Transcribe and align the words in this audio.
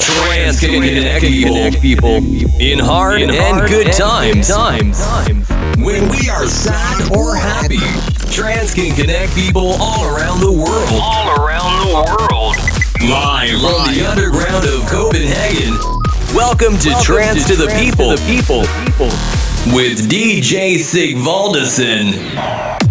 Trance 0.00 0.60
can 0.60 0.80
connect 0.82 1.80
people 1.82 2.16
in 2.58 2.78
hard 2.78 3.20
and 3.22 3.68
good 3.68 3.92
times. 3.92 4.48
When 5.76 6.08
we 6.08 6.30
are 6.30 6.46
sad 6.46 7.12
or 7.14 7.36
happy, 7.36 7.78
trance 8.32 8.72
can 8.74 8.94
connect 8.96 9.34
people 9.34 9.76
all 9.78 10.06
around 10.06 10.40
the 10.40 10.52
world. 10.52 10.88
All 10.92 11.44
around 11.44 11.86
the 11.86 11.92
world. 11.94 12.56
Live 13.02 13.60
from 13.60 13.92
the 13.94 14.06
underground 14.08 14.64
of 14.64 14.86
Copenhagen. 14.88 15.74
Welcome 16.34 16.78
to 16.78 16.94
Trance 17.02 17.46
to 17.48 17.56
the 17.56 17.66
People. 17.78 18.16
people. 18.26 18.60
with 19.74 20.08
DJ 20.08 20.76
Sigvaldison. 20.76 22.89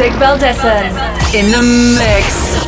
Toxic 0.00 0.18
Valdesen 0.18 1.34
in 1.34 1.52
the 1.52 1.60
mix. 1.60 2.59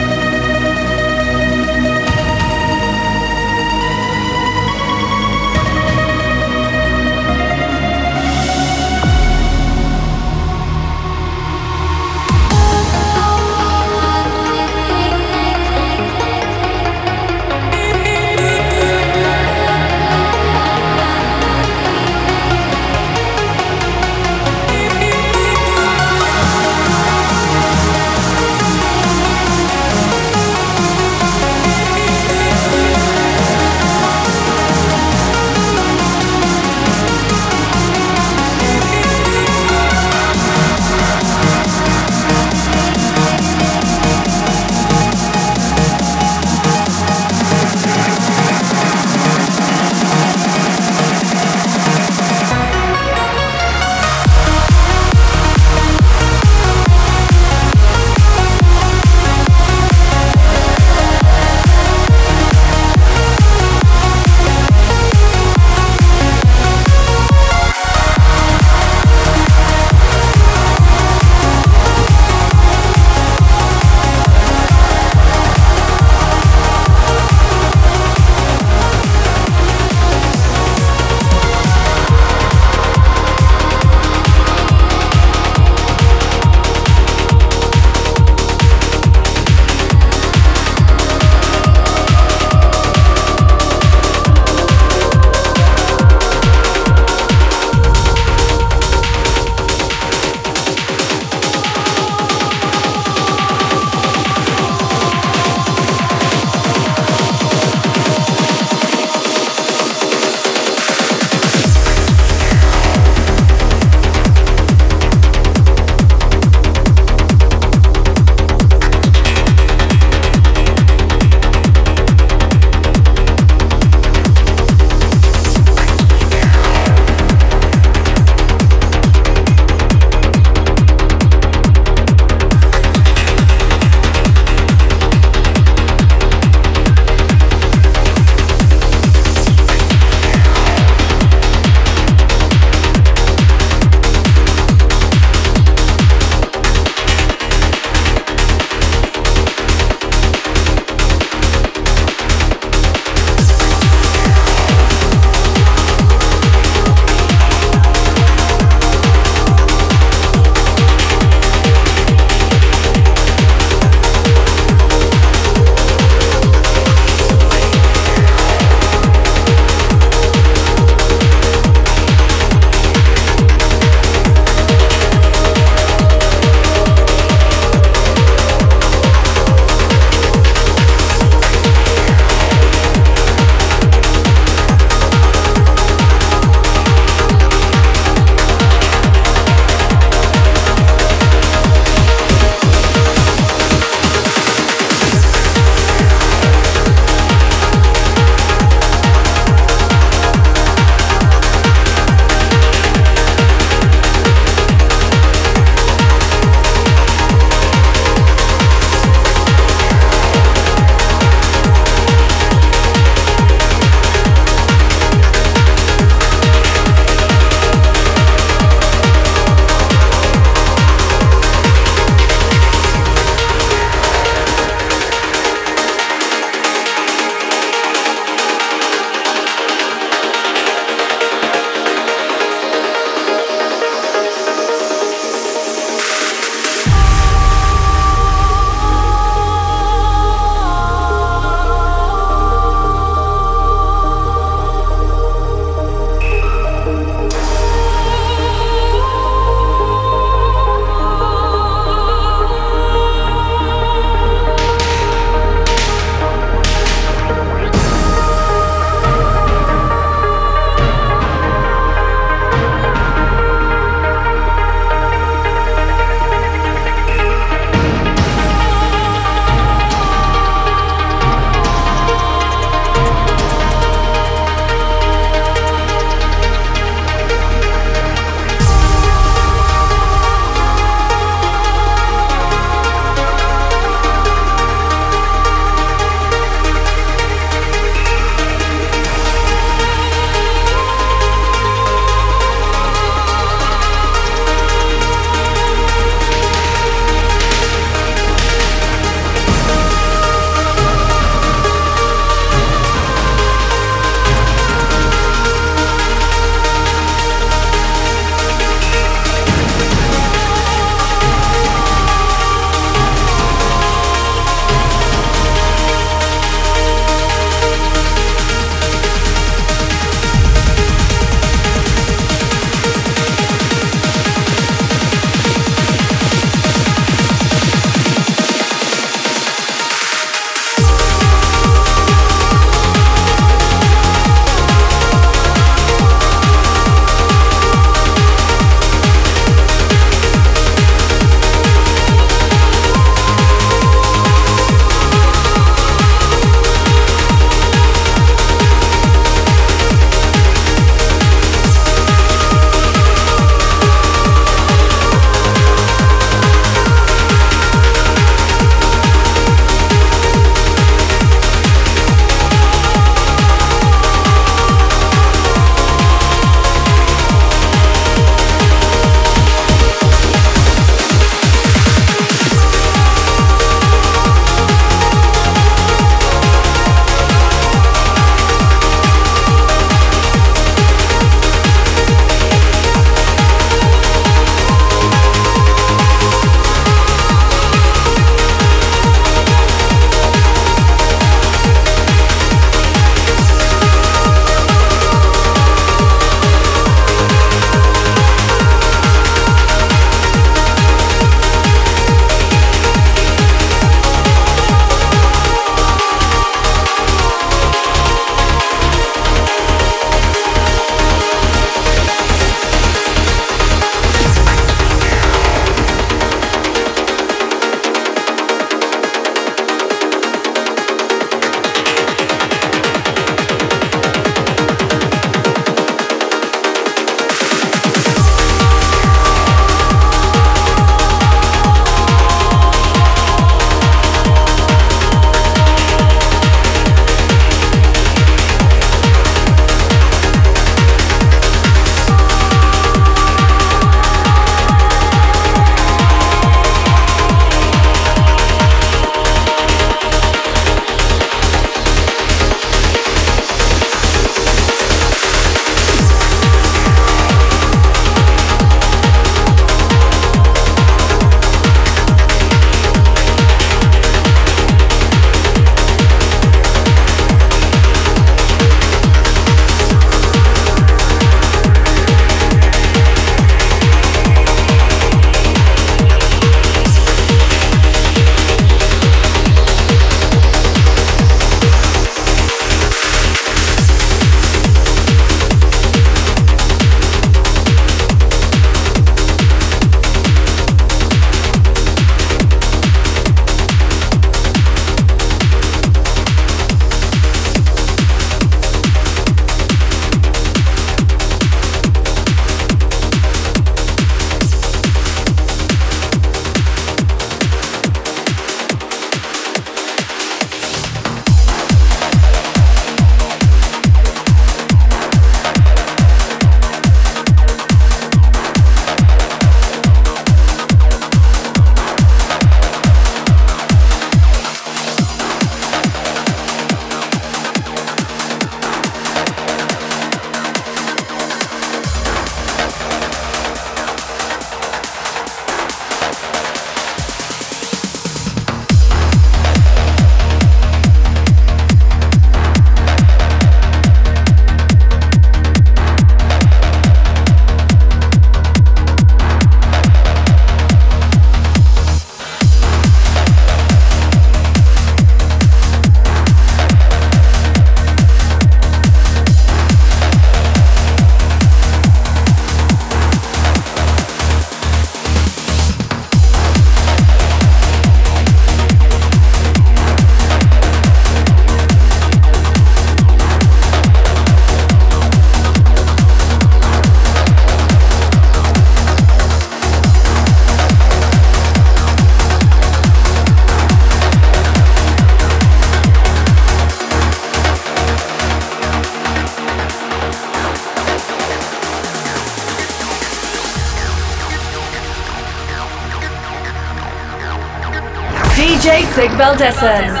DJ 599.17 600.00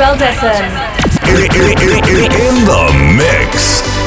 DJ 0.00 0.06
Sig 0.06 0.06
Valdesen. 0.06 0.64
In 2.40 2.64
the 2.64 2.92
mix. 3.16 3.99